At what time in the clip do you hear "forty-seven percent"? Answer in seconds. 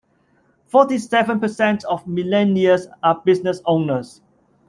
0.65-1.83